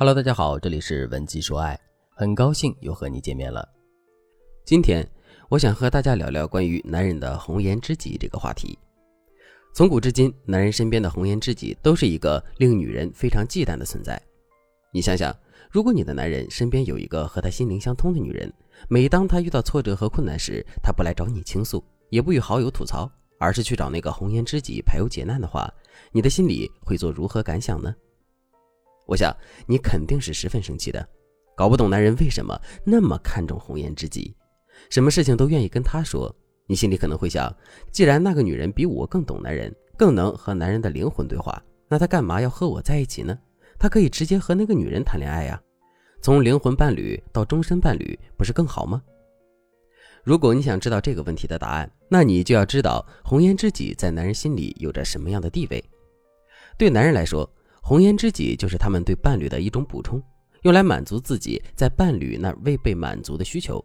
[0.00, 1.76] Hello，大家好，这里是文姬说爱，
[2.14, 3.68] 很高兴又和你见面了。
[4.64, 5.04] 今天
[5.48, 8.78] 我想和大家聊聊关于男人的红颜知己这个话题。
[9.74, 14.22] 从古至今，男人身边的红颜知己都是一个令女人非常忌惮的存在。
[14.92, 15.36] 你想想，
[15.68, 18.52] 如果你的男人身边有一个和他心灵相通的女人，
[18.88, 25.68] 每当他遇到挫折和困难时，他不来找你倾诉，也不与好友吐槽，而是去找那个红颜知己排忧解难的话，
[26.12, 27.92] 你的心里会做如何感想呢？
[29.08, 29.34] 我想
[29.66, 31.08] 你肯定是十分生气的，
[31.56, 32.54] 搞不懂男人为什么
[32.84, 34.36] 那么看重红颜知己，
[34.90, 36.32] 什么事情都愿意跟他说。
[36.66, 37.50] 你心里可能会想，
[37.90, 43.38] 既然那个女人比我更懂男人，更能和男人的灵魂对话，那她干嘛要和我在一起呢？
[43.78, 45.58] 她可以直接和那个女人谈恋爱呀，
[46.20, 49.02] 从灵魂伴侣到终身伴侣，不是更好吗？
[50.22, 55.82] 如果你想知道这个问题的答案，那你就要知道红颜知己在男人心里有着什么样的地位。
[56.76, 57.50] 对男人来说，
[57.88, 60.22] 红颜知己就是他们对伴侣的一种补充，
[60.60, 63.82] 用来满足自己在伴侣那未被满足的需求。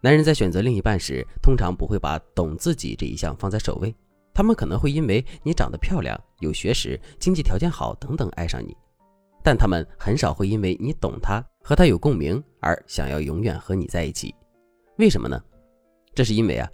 [0.00, 3.92] 男人在选择另一半时，通常不会把懂自己这一项放在首位，
[4.32, 8.72] 他们可能会因为你长得漂亮、有学识、经济条件好等等爱上你，
[9.42, 14.32] 但他们很少会因为你懂他、和他有共鸣而想要永远和你在一起。
[14.98, 15.42] 为什么呢？
[16.14, 16.70] 这是因为啊，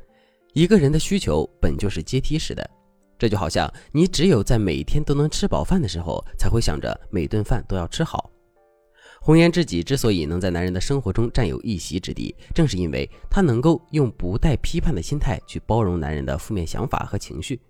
[0.52, 2.70] 一个人的需求本就是阶梯式的。
[3.19, 8.30] 这就好像你只有在每天都能吃饱饭的时候，才会想着每顿饭都要吃好。
[9.20, 17.60] 红颜知己之所以能在男人的生活中占有一席之地，正是因为他能够用不带批判的心态去包容男人的负面想法和情绪，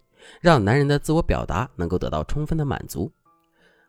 [0.43, 3.11] 让男人的自我表达能够得到充分的满足。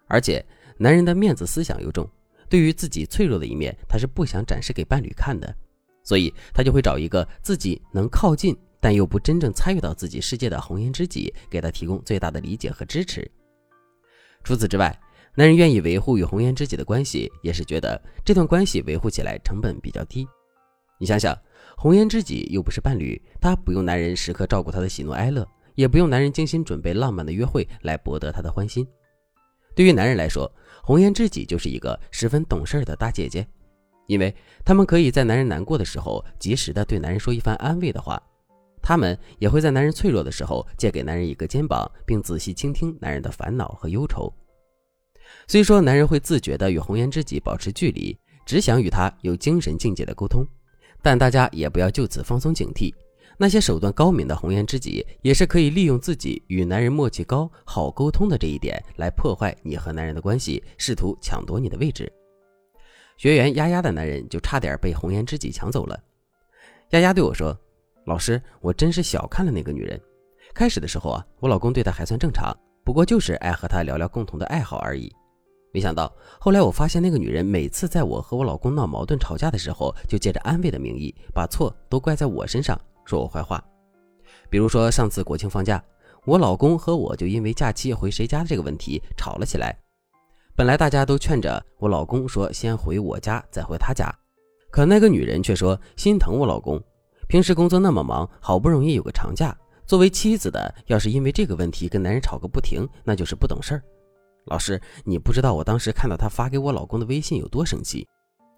[0.08, 0.44] 而且，
[0.78, 2.10] 男人的面子思想又重，
[2.48, 5.54] 对于自己脆弱的一面，他是不想展示给伴侣看的，
[6.02, 8.58] 所以他就会找一个自己能靠近。
[8.80, 13.30] 但又不真正参与到自己世界的红颜知己，给他提供最大的理解和支持。
[14.44, 14.98] 除此之外，
[15.36, 20.28] 男人愿意维护与红颜知己的关系，也是觉得这段关系维护起来成本比较低。
[20.98, 21.38] 你想想，
[21.78, 28.86] 红颜知己又不是伴侣，他不用男人时刻照顾他的喜怒哀乐，也不用男人精心准备浪漫的约会来博得他的欢心。
[29.76, 30.52] 对于男人来说，
[30.84, 33.48] 红颜知己就是一个十分懂事的大姐姐，
[34.08, 34.34] 因为
[34.66, 38.22] 他们可以在男人难过的时候，及时的对男人说一番安慰的话。
[38.82, 44.34] 他们也会在男人脆弱的时候借给男人一个肩膀，并仔细倾听男人的烦恼和忧愁。
[45.48, 50.44] 虽说男人会自觉地与红颜知己保持距离，只想与他有精神境界的沟通，
[51.02, 52.94] 但大家也不要就此放松警惕。
[53.38, 62.12] 那些手段高明的红颜知己，也是可以利用自己与男人默契高、好沟通的这一点，来破坏你和男人的关系，试图抢夺你的位置。
[63.18, 65.98] 学员丫丫的男人就差点被红颜知己抢走了。
[66.90, 67.58] 丫丫对我说。
[68.10, 70.02] 老师，我真是小看了那个女人。
[70.52, 72.52] 开始的时候啊，我老公对她还算正常，
[72.84, 75.14] 不过就是爱和她聊聊共同的爱好而已。
[75.72, 82.76] 没想到后来我发现，那个女人每次在我和我老公闹矛盾、吵架的时候，就借着安慰的名义，把错都怪在我身上，
[83.06, 83.64] 说我坏话。
[84.50, 85.80] 比如说上次国庆放假，
[86.26, 89.78] 我老公和我就因为假期回谁家这个问题吵了起来。
[90.56, 94.12] 本来大家都劝着我老公说先回我家再回他家，
[94.72, 96.82] 可那个女人却说心疼我老公。
[97.30, 103.84] 平时工作那么忙，好不容易有个长假，作为妻子的，要是因为这个问题跟男人吵个不停，那就是不懂事儿。
[104.46, 108.08] 老师，你不知道我当时看到他发给我老公的微信有多生气，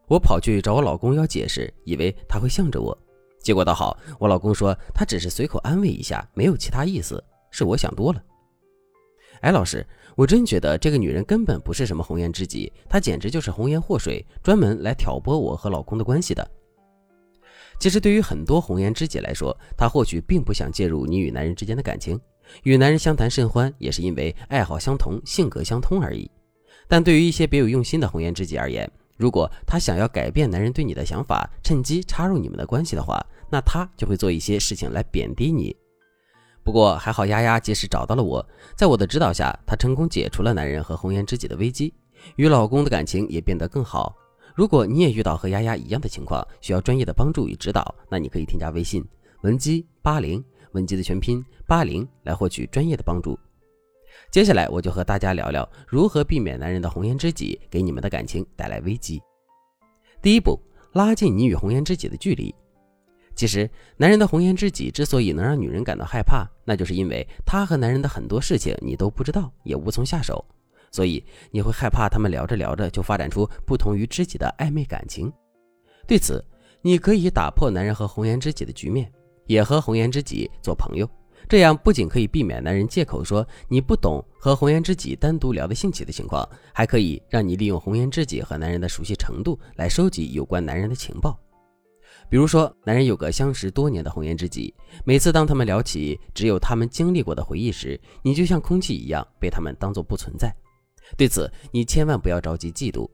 [0.08, 2.98] 我跑去找我老公要解释，以为他会向着我，
[3.42, 7.22] 结果倒好，我老公说他只是随口安慰一下，没有其他意思，
[7.52, 8.24] 是我想多了。
[9.44, 16.50] 哎，老师，我真觉得这个女人根本不是什么红颜知己，她简直就是红颜祸水，专门来挑拨我和老公的关系的。
[17.82, 22.22] 其实，对于很多红颜知己来说，她或许并不想介入你与男人之间的感情，
[22.62, 26.30] 与男人相谈甚欢，也是因为爱好相同、性格相通而已。
[26.88, 28.88] 但对于一些别有用心的红颜知己而言，
[29.18, 33.20] 如果他想要改变男人对你的想法，趁机插入你们的关系的话，
[33.50, 35.76] 那他就会做一些事情来贬低你。
[36.64, 41.92] 不过还好，丫丫及时找到了我，在我的指导下，她成功解除了男人和红颜知己的危机，
[42.36, 44.16] 与老公的感情也变得更好。
[44.56, 49.04] 如果你也遇到和丫丫一样的情况，需要专业的帮助与指导，那你可以添加微信
[49.42, 50.44] 文姬八零，
[50.74, 53.38] 文姬的全拼八零，来获取专业的帮助。
[54.30, 59.22] 接下来我就和大家聊聊如何避免男人的红颜知己给你们的感情带来危机。
[60.22, 60.60] 第一步，
[60.94, 62.54] 拉近你与红颜知己的距离。
[63.34, 70.44] 其实，男人的红颜知己之所以能让女人感到害怕，那就是因为他和男人的很多事情你都不知道，也无从下手。
[70.92, 75.32] 所以你会害怕他们聊着聊着就发展出不同于知己的暧昧感情。
[76.06, 76.44] 对此，
[76.82, 79.12] 你可以打破男人和红颜知己的局面，
[79.46, 81.10] 也和红颜知己做朋友，
[81.48, 91.40] 这样不仅可以避免男人借口说你不懂和红颜知己单独聊的兴起的情况，还可以让你利用红颜知己和男人的熟悉程度来收集有关男人的情报。
[92.30, 94.74] 比如说，男人有个相识多年的红颜知己，
[95.06, 100.54] 每次当他们聊起只有他们经历过的回忆时，你就像空气一样被他们当作不存在。
[101.18, 103.10] 对此，你千万不要着急嫉妒。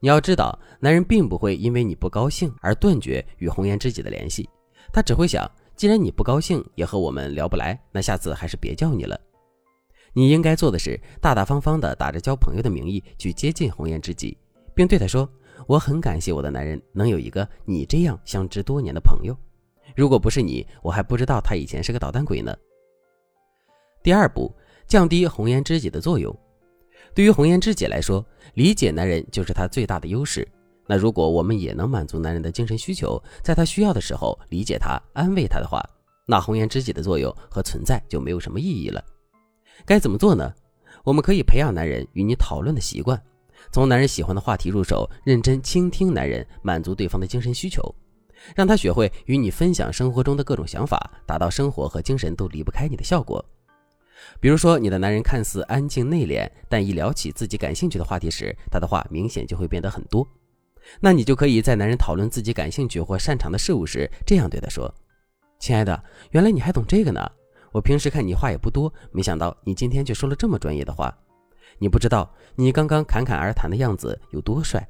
[0.00, 4.48] 你要知道，男人并不会因为你不高兴而断绝与红颜知己的联系，
[4.92, 9.18] 他只会想，既然你不高兴，也和我们聊不来，那下次还是别叫你了。
[10.12, 14.36] 你应该做的是，大大方方的打着交朋友的名义去接近红颜知己，
[14.74, 15.28] 并对他说。
[15.66, 19.36] 我很感谢我的男人能有一个你这样相知多年的朋友，
[19.94, 22.56] 如果不是你，我还不知道他以前是个捣蛋鬼呢。
[24.02, 24.50] 第二步，
[24.86, 26.34] 降低红颜知己的作用。
[27.14, 28.24] 对于红颜知己来说，
[28.54, 30.46] 理解男人就是他最大的优势。
[30.86, 35.80] 那如果我们也能满足男人的精神需求，在他需要的时候理解他、安慰他的话，
[36.26, 39.04] 那红颜知己的作用和存在就没有什么意义了。
[39.84, 40.52] 该怎么做呢？
[41.04, 43.20] 我们可以培养男人与你讨论的习惯。
[43.72, 47.82] 从男人喜欢的话题入手，认真倾听男人，满足对方的精神需求，
[48.54, 53.44] 让他学会与你分享生活中的各种想法，达到生活和精神都离不开你的效果。
[54.40, 60.26] 比如说，你的男人看似安静内敛，但一聊起自己感兴趣的话题时，他的话明显就会变得很多。
[60.98, 64.92] 那你就可以在男人讨论自己感兴趣或擅长的事物时，这样对他说
[65.60, 67.20] ：“亲爱的，原来你还懂这个呢。
[67.72, 71.16] 我平时看你话也不多，没想到你今天却说了这么专业的话。”
[71.78, 74.86] 你不知道，你刚刚侃侃而谈的样子有多帅，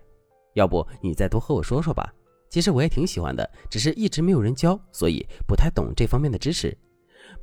[0.55, 2.13] 要不你再多和我说说吧。
[2.49, 6.77] 其实我也挺喜欢的，只是一直没有人教，所以不太懂这方面的知识。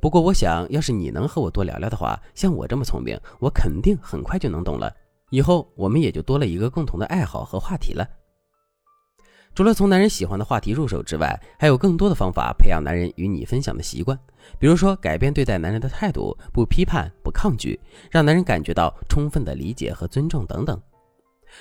[0.00, 4.92] 不过我想要是你能和我多聊聊的话，像我这么聪明，我肯定很快就能懂了。
[5.30, 8.08] 以后我们也就多了一个共同的爱好和话题了。
[9.54, 14.16] 除了从男人喜欢的话题入手之外，还有更多的方法培养男人与你分享的习惯。
[14.58, 17.78] 比如说，改变对待男人的态度，不批判，不抗拒，
[18.10, 20.80] 让男人感觉到充分的理解和尊重等等。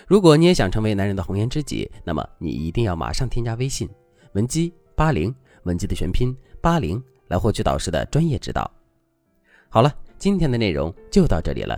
[0.06, 3.90] 如果你也想成为男人的红颜知己，那么你一定要马上添加微信
[4.34, 5.34] 文姬八零，
[5.64, 8.70] 文姬的全拼八零，来获取导师的专业指导。
[9.70, 11.78] 好了，今天的内容就到这里了。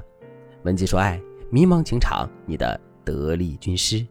[0.64, 4.06] 文姬说爱，迷茫情场，你的得力军师。